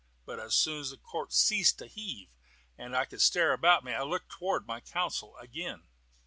[0.25, 2.29] But as soon as the court ceased to heave,
[2.75, 5.83] and I could stare about me, I looked towards my counsel again.